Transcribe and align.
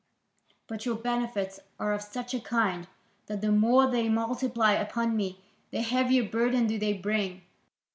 But 0.65 0.83
your 0.83 0.95
benefits 0.95 1.59
are 1.79 1.93
of 1.93 2.01
such 2.01 2.33
a 2.33 2.39
kind 2.39 2.87
that 3.27 3.41
the 3.41 3.51
more 3.51 3.85
they 3.87 4.09
multiply 4.09 4.71
upon 4.71 5.15
me, 5.15 5.39
the 5.69 5.81
heavier 5.83 6.27
burden 6.27 6.65
do 6.65 6.79
they 6.79 6.93
bring. 6.93 7.43